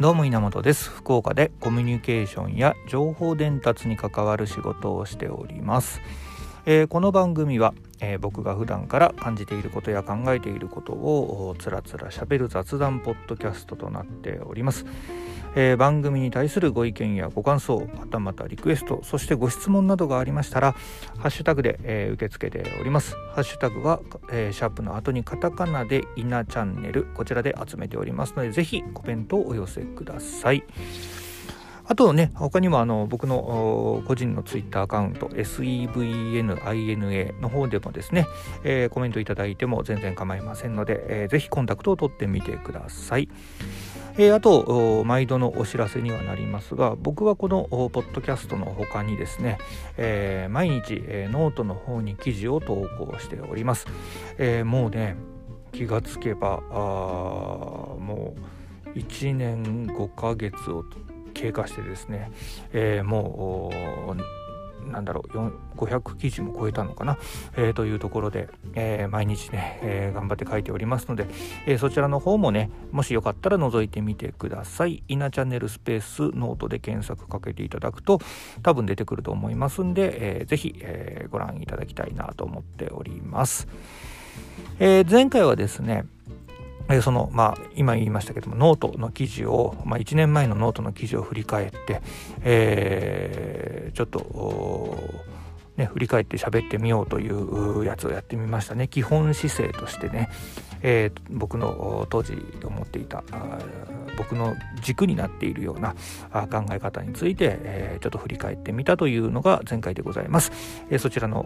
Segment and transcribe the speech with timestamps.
[0.00, 0.90] どうも稲本です。
[0.90, 6.00] 福岡でコミュニケーションや情報伝達に関わる仕事をしております、
[6.66, 14.86] えー、この番組は、えー、僕が普段から感じていることや考えていることをつらつらしゃべる雑談ポッドキャストとなっております。
[15.54, 20.72] えー、番組に対するご意見やご感想またまたリクエストそしてご質問などがありましたら
[21.18, 24.00] ハッシュタグで、えー、受け付けておりますハッシュタグは、
[24.30, 30.64] えー、シャープの後にカタカナでイナチャンネルこちらで集めておりますのでぜひコメントをお寄せください
[31.90, 38.26] あとね、他にもあの僕の個人のツイッターアカウント SEVNINA の方でもですね、
[38.62, 43.30] えー、コメントいただいても全然構いませんので、えー、ぜひコンタクトを取ってみてください。
[44.20, 49.58] えー、あと毎度のお知らせにはなりますが僕はこのポッドキャストの他にですね、
[49.96, 53.86] えー、毎日、えー、ノートの方に記事を投稿しております、
[54.36, 55.16] えー、もうね
[55.70, 58.34] 気がつけばあも
[58.86, 60.84] う1年5ヶ月を
[61.32, 62.32] 経過してですね、
[62.72, 63.70] えー、も
[64.12, 64.47] う
[64.86, 67.18] なんだろう500記事も超えたのかな、
[67.56, 71.26] えー、というところで、えー、毎日ね、えー、頑張って書いておりますので、
[71.66, 75.02] えそちらの方もねもしよかったら覗いてみてください。
[75.08, 78.20] イナチャンネルスペースノートで検索かけていただくと
[78.62, 83.68] 多分出てくると思いますんで、えー、ぜひ、えご覧いただきたいなと思っております、
[84.78, 86.04] え前回はですね
[87.02, 92.00] そのまあ今言いましたけどもノートの記事を、まあ、1年前のノートの記事を振り返って、
[92.42, 95.28] えー、ちょっと
[95.78, 98.88] ね、振り返って喋ってみようというやつをやってみましたね。
[98.88, 100.28] 基本姿勢としてね、
[100.82, 103.22] えー、僕の当時思っていた
[104.16, 105.94] 僕の軸になっているような
[106.48, 110.52] 考え方について、えー、ちょっと振り返ってみたというのが前回でございます、
[110.90, 111.42] え、そちらの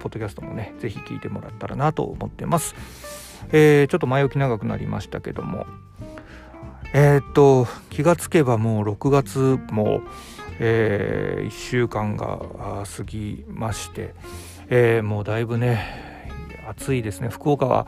[0.00, 3.31] ポッドキャストもね是非聞いてもらったらなと思ってます。
[3.50, 5.66] えー、ちょっと前置き長くなりましたけども。
[6.94, 10.02] えー、っと気がつけばもう6月も、
[10.58, 12.40] えー、1週間が
[12.84, 14.14] 過ぎまして、
[14.68, 16.12] えー、もうだいぶね
[16.68, 17.28] 暑いですね。
[17.28, 17.86] 福岡は、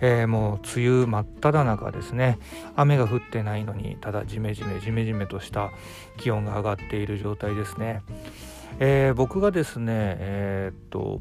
[0.00, 2.38] え、もう梅雨真っ只中ですね。
[2.74, 5.70] 雨が降ってないのにただジメジメジメジメとした
[6.16, 8.02] 気温が上がっている状態ですね、
[8.80, 11.20] え、僕がですねえ、っと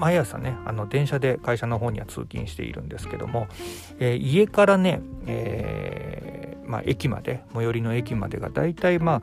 [0.00, 3.48] 毎朝ねあの電車で会社の方には通勤しているんですけども、
[3.98, 9.22] えー、家からね、えー、まあ、駅まで最寄りの駅までがだいたいま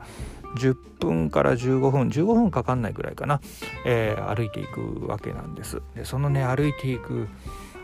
[0.56, 3.40] 10分から15分15分かかんないぐらいかな、
[3.84, 5.82] えー、歩いていくわけなんです。
[5.96, 7.28] でそのね歩いていく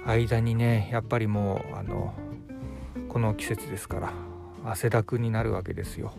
[0.06, 2.14] 間にねやっぱりもうあの
[3.08, 4.12] この季節ですから
[4.64, 6.14] 汗だくになるわけですよ。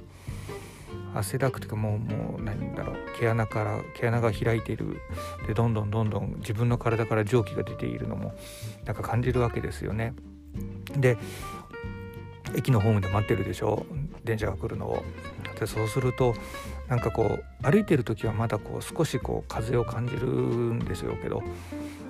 [1.16, 5.00] 汗だくというかもうもう何だろう毛穴から毛穴が開いている
[5.48, 8.36] でどんどんどんどん自分の体から蒸気が出ているのも
[8.86, 10.14] なんか感じるわけですよね。
[10.98, 11.18] で
[12.56, 13.86] 駅のホームで待ってるでしょ？
[14.24, 15.04] 電車が来るのを。
[15.60, 16.36] でそうすると
[16.90, 21.42] なんかこう歩いてる時はまだこう少しこう風を感じるんですよけど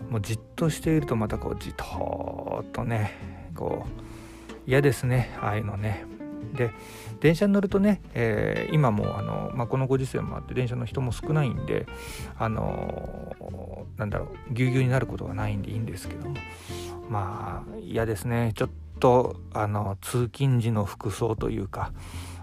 [0.09, 3.11] もうじっとしているとまたこうじとっとね
[3.55, 6.05] こう嫌ですねああいうのね。
[6.53, 6.71] で
[7.19, 11.87] 電車に乗るとね、えー、今もあの、まあ、このご時世もあって電車の人も少ないんで
[12.37, 16.35] あのー、なんだろうぎゅうぎゅうになることがないんでいいんですけども。
[17.09, 18.51] まあ嫌ですね。
[18.55, 21.91] ちょっとあの通勤時の服装というか、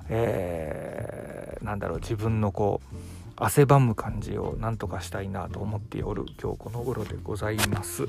[0.09, 2.97] えー、なんだろう自分のこう
[3.37, 8.06] 汗ばむ感じをなんとかしたいなと思っておる今日この頃でございます。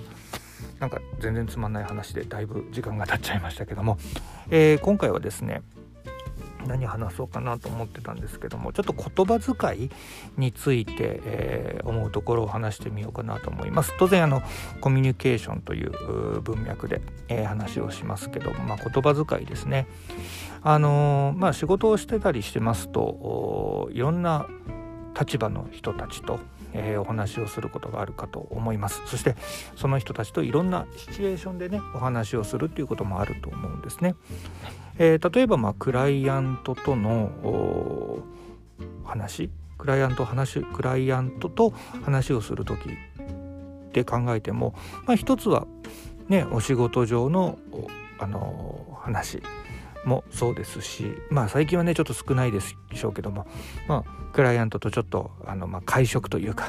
[0.79, 3.97] なんか全然つまんない話でだいぶ時間が経っちゃいましたけども、
[4.49, 5.61] えー、今回はですね
[6.67, 9.91] 何話そうかなと思ってたんですけどもちょっと言葉遣い
[10.37, 10.93] について、
[11.25, 13.93] えー、思うところを話してみようかなと思います。
[13.97, 14.41] 当然あの
[14.81, 19.87] コミュニケーションという文脈で、えー、話をしますけども、まあ、言葉遣いですね。
[20.61, 24.47] あのー、まあ仕事をしてたりしてますといろんな
[25.19, 26.39] 立場の人たちと
[26.73, 29.01] えー、お話をすることがあるかと思います。
[29.05, 29.35] そして
[29.75, 34.15] その人たちといろんなシチュエーションでねお話をするっていうこともあると思うんですね、
[34.97, 38.23] えー、例えばまあクライアントとの
[39.03, 39.49] 話？
[39.77, 40.63] クライアント話？
[40.63, 42.89] クライアントと話をする時
[43.93, 44.73] で考えても、
[45.05, 45.67] まあ、一つは
[46.27, 47.59] ねお仕事上の
[48.19, 49.43] あの話。
[50.05, 53.47] もそうですしまあ最近はねちょっと少ないでしょうけども
[53.87, 56.67] まあクライアントとちょっとあの、まあ、会食というか、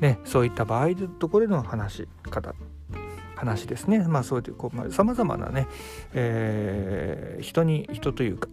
[0.00, 2.54] ね、そういった場合のところでの話し方
[3.34, 3.98] 話ですね。
[4.06, 5.66] まあそういうさまざ、まなね、
[6.14, 8.48] えー、人に人というか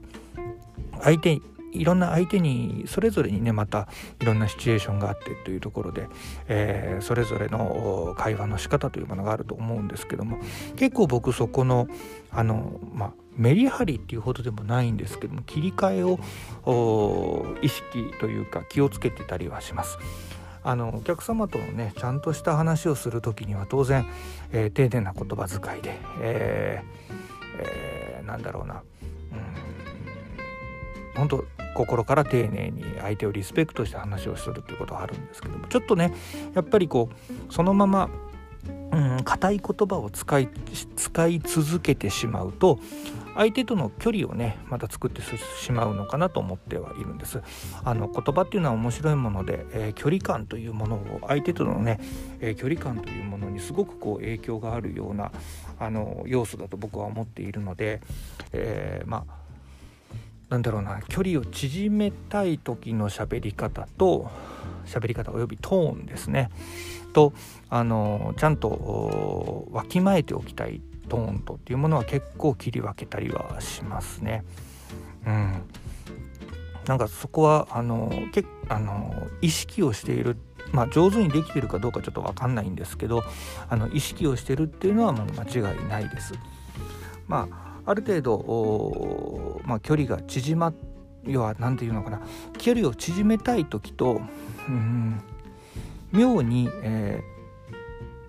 [1.01, 1.39] 相手
[1.71, 3.87] いろんな相手にそれぞれにねまた
[4.19, 6.07] いろんなシチュエーションがあってというところで、
[6.47, 10.39] えー、それぞれの会話の仕方というものがあると思うんですけども
[10.75, 11.87] 結構僕そこの
[12.31, 19.97] あのまあメリハリっていうほどでもないんですけども切り替えを意識というか気をつけてたりはします。
[20.61, 24.05] あのお客様とのねちゃんとした話をする時には当然、
[24.51, 27.13] えー、丁寧な言葉遣いで、えー
[27.59, 28.83] えー、なんだろうな
[31.15, 31.45] うん本当
[31.75, 36.13] 心から丁寧に相手をリスペクトして話をするっていうことはあるんですけどもちょっとね
[36.53, 37.09] やっぱりこ
[37.49, 38.09] うそのまま
[39.23, 40.49] 硬、うん、い言葉を使い
[40.97, 42.79] 使い続けてしまうと
[43.35, 47.41] 相手との距離をねまた作ってしまうのかなと思ってはいるんです。
[47.83, 51.99] あの言葉っていうのは面白いもので、えー、距離感というものを相手とのね、
[52.39, 55.31] えー、距離感というものにすごくこう影響があるような
[55.79, 58.01] あの要素だと僕は思っているので、
[58.51, 59.39] えー、まあ
[60.49, 64.29] なんだろうな距離を縮めたい時の喋り方と
[64.85, 66.49] 喋り方およびトーンですね。
[67.13, 67.33] と
[67.69, 74.43] あのちゃんとわきまえておきたいトーンとっていうものは結構切り分けたりはしますね。
[75.25, 75.61] うん、
[76.87, 80.37] なんかそこはあのけあの意識をしている
[80.71, 83.23] まあ、上手にできてるかどうかちょっと分かんないんですけど
[83.69, 86.33] あの意識をしてるっていうのはもう間違いないです。
[87.27, 90.73] まあある程度、まあ、距離が縮ま
[91.25, 92.21] 要は何て言うのかな
[92.57, 94.21] 距離を縮めたい時と
[94.67, 95.21] うん
[96.11, 97.38] 妙に、えー、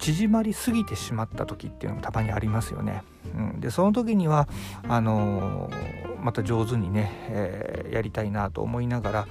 [0.01, 3.03] 縮まりすぎてしまった時っていうのもたまにありますよね。
[3.37, 4.49] うん、でその時には
[4.89, 9.29] あのー、また上手にね、えー、やりたいなと思いながら、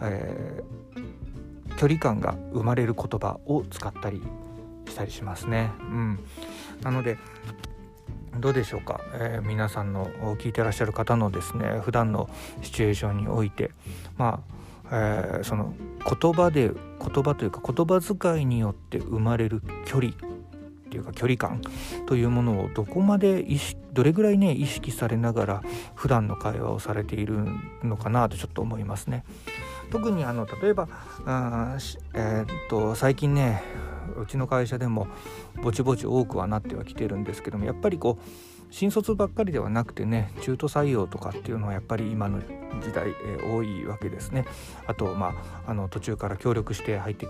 [0.00, 0.62] え
[1.78, 4.20] 距離感が生まれる言葉を使ったり
[4.88, 5.70] したりしますね。
[5.78, 6.18] うん、
[6.82, 7.18] なので
[8.38, 10.06] どうでしょうか、えー、皆さんの
[10.38, 12.28] 聞いてらっしゃる方のですね普段の
[12.62, 13.70] シチュエーションにおいて
[14.16, 14.40] ま
[14.90, 15.74] あ、えー、その
[16.20, 21.60] 言葉で言葉というか言葉遣いによって生まれる距離っていうか距離感
[22.06, 25.62] というものをどこまで意識どれぐらいね意識されながら
[25.94, 27.44] 普段の会話をされている
[27.82, 29.24] のかなとちょっと思いますね。
[29.90, 30.88] 特にあの例えば
[31.26, 31.78] あ、
[32.14, 33.62] えー、っと最近ね
[34.20, 35.08] うちの会社でも
[35.62, 38.22] ぼちぼち多くはなってはきてるんですけどもやっぱりこう
[38.70, 42.40] 新卒ばっかりではなくてね中途採用とかっていうのはやっぱり今の
[42.80, 44.44] 時代、えー、多いわけですね。
[44.86, 45.34] あとま
[45.64, 47.26] ああの途中から協力して入って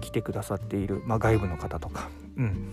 [0.00, 2.70] きてくださっている、まあ、外部の方とか、うん、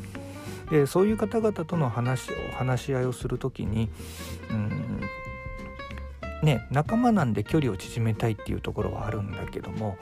[0.70, 3.90] でそういう方々との話を話し合いをする時に、
[4.52, 5.02] うん
[6.44, 9.98] ね、仲間なんで距離を縮めたいっていうところはあるんだけども、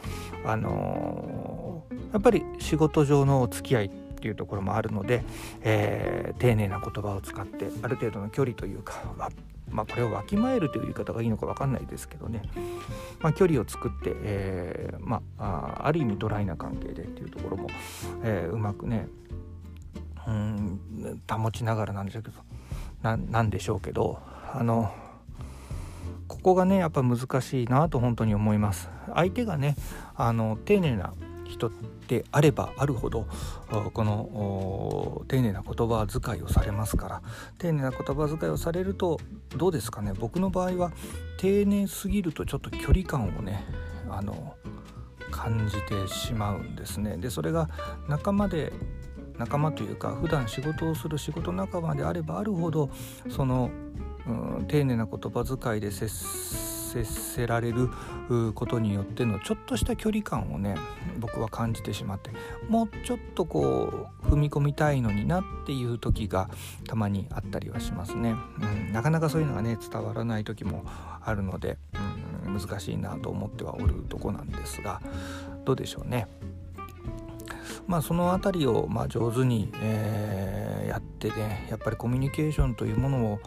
[0.46, 3.90] あのー、やっぱり仕事上のお付き合いっ
[4.24, 5.22] ていうところもあるので、
[5.64, 9.04] えー、丁寧な言葉を使ってある程度の距離というか、
[9.70, 12.42] まあ、これをわきまえるという言い方がいいのか分かんないですけどね、
[13.20, 17.68] まあ、距離を作って、えー、まあ、ある意味ドライな関係でっていうところも、
[18.24, 19.08] えうまくね
[20.26, 20.80] うん
[21.30, 22.38] 保ちながらなんでしょうけど
[23.04, 24.20] なんでしょうけど
[24.54, 24.90] あの
[26.30, 28.90] ここがねやっぱ難しいなと本当に思います。
[29.14, 29.76] 相手がね
[30.16, 31.14] あの丁寧な
[31.48, 31.72] 人
[32.08, 33.28] であればあるほど
[33.94, 37.22] この丁寧な言葉遣いをされますから。
[37.58, 39.20] 丁寧な言葉遣いをされると
[39.58, 40.14] どうですかね。
[40.20, 40.92] 僕の場合は
[41.38, 43.64] 丁寧すぎるとちょっと距離感をね
[44.10, 44.56] あの
[45.32, 47.18] 感じてしまうんですね。
[47.18, 47.70] でそれが
[48.08, 48.74] 仲間で
[49.38, 52.90] 仲間というか普段仕事をする仕事仲間であればあるほど
[53.30, 53.72] その
[54.28, 56.08] うん丁寧な言葉遣いで接
[57.04, 57.90] せられる
[58.54, 60.76] ことによってのちょっとした距離感をね
[61.20, 62.32] 僕は感じてしまって
[62.70, 66.50] もうちょっとこう踏み込みたいのになっていう時が
[66.88, 70.86] たまにあったりはしますね、うん、なかなかそういうのがね伝わらない時も
[71.22, 71.78] あるので、
[72.46, 75.02] うん、難しいなと思ってはおるとこなんですが
[75.66, 76.28] どうでしょうね。
[77.86, 83.40] まあ、その辺りをま上手に、えー、やってねやっぱりコミュニケーションというものを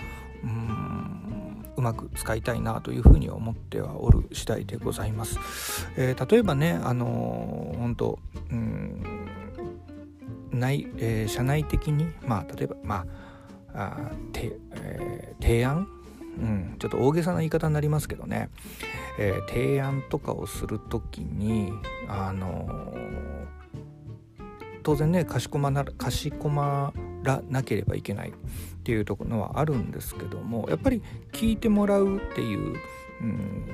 [0.44, 1.35] うん
[1.76, 5.38] うまく使いたいなというふうに思ってはおる次第でございます。
[5.96, 8.18] えー、例えばねあのー、本当
[8.50, 9.02] うん
[10.52, 13.06] 内、えー、社内的にまあ例えばま
[13.74, 15.88] ああて、えー、提案？
[16.38, 18.50] うん、ちょっと大げさな言い方になりますけどね、
[19.18, 21.72] えー、提案とかをする時に
[22.08, 23.46] あのー、
[24.82, 26.92] 当然ねかしこまなかしこま
[27.26, 28.32] らなければいけないっ
[28.82, 31.02] ていうところはあるんですけどもやっぱり
[31.32, 32.76] 聞いてもらうっていう、
[33.20, 33.66] うん、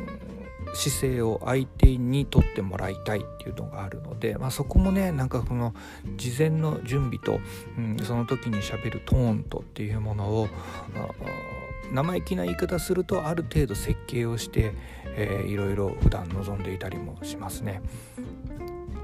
[0.75, 5.75] 姿勢を相手にとってもらいたいっていうのがあるので、まあ、そこもねなんかこの
[6.17, 7.41] 事前の準備と、
[7.77, 10.49] うん、その時にしゃべるトーンとっていうものを
[11.93, 14.73] 生意気な言い方するとある程度設計をして、
[15.15, 17.83] えー、いろいろ普段望んでいたりもしますね。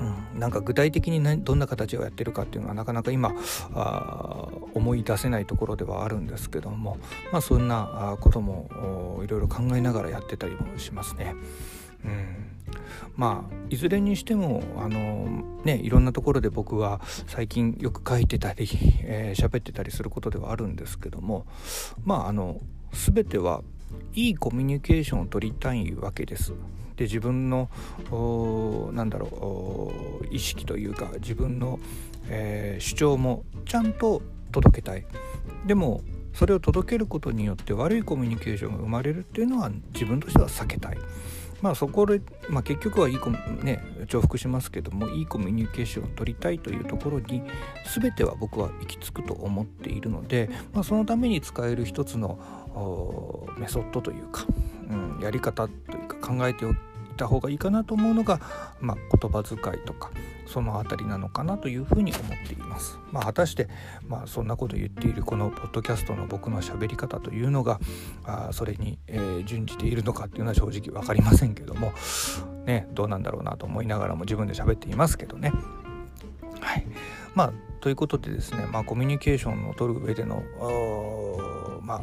[0.01, 3.33] うん、なんか具体的にどんな形をやってるかっていうのはなかなか今
[3.75, 6.99] あ思い出せないところではあるんですけども、
[7.33, 11.35] まあ、そんなこともいろいろ考えながらやってたりもしますね。
[12.05, 12.37] うん、
[13.17, 21.45] まあいずれにしてもあのねいろんなところで僕は最近よく書いてたり喋、えー、ってたりすることではあるんですけども
[22.05, 22.61] まああの
[22.93, 23.63] 全ては
[24.15, 26.53] いいコミュニケーションを取りたいわけです。
[26.99, 27.71] で自分の
[28.93, 31.79] なんだろう意識というか自分の、
[32.29, 35.07] えー、主張もちゃんと届けたい。
[35.65, 36.03] でも
[36.35, 40.99] それを届けることによって悪いコミュニケーションが生まれるっていうのは自分としては避けたい。
[41.63, 47.43] まあそこで、まあ、結局はいいコね重複しますけどもいいコミュニケーションを取りたいというところに
[48.01, 52.39] 全ては僕は行き着くと思っているので、まあ、そのために使える一つの
[53.59, 54.47] メソッドというか、
[54.89, 56.77] うん、やり方というか考えておい
[57.19, 58.41] た方がいいかなと思うのが、
[58.81, 60.11] まあ、言葉遣いとか
[60.47, 62.99] その辺りなのかなというふうに思っています。
[63.13, 63.69] まあ、果たして、
[64.07, 67.81] まあ、そんなこと言っているこのポッドキャストの僕の喋り方というのが
[68.25, 71.93] あそれに、えー、準じているのかっていうのは正直分かりませんけども、
[72.65, 75.53] ね、どうなんだろうなと思いながらも自分で喋っていますけどね。
[76.61, 76.87] はい
[77.35, 80.43] まあ、ということでですね、まあ、コミュニケーションを取る上での
[81.83, 82.03] まあ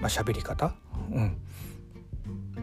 [0.00, 0.74] まあ、喋り方、
[1.12, 1.36] うん、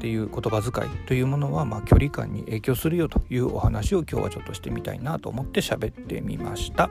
[0.02, 6.90] っていう言葉遣いというものは、まあ、距離感に影響するよというお話を今日はちょっとしてみたいなと思って喋ってみました。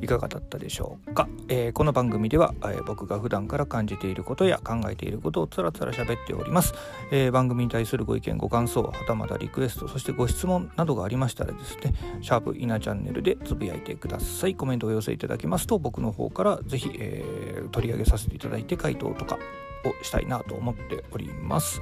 [0.00, 6.72] いかがだったでしょうか、えー、この番組では、えー、僕が普段から感じていることや考えていることをつらつら喋っております、
[7.10, 14.54] えー、番組に対するご意見ご感想はたまたリクエストそしてご質問などがありましたらですねシャープイナチャンネルでつぶやいてください。
[14.54, 17.24] コメントを寄せいただけますと僕の方からぜひ、え
[17.72, 19.38] 取り上げさせていただいて回答とか
[19.84, 21.80] をしたいなと思っております。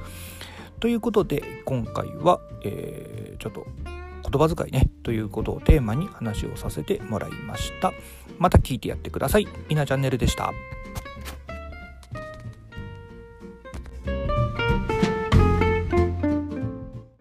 [0.81, 3.67] ということで今回は、えー、ちょっと
[4.31, 7.93] 言葉遣いねということをテーマに話をさせてもらいました。
[8.39, 9.49] また聞いてやってください。
[9.69, 10.53] みなチャンネルでした。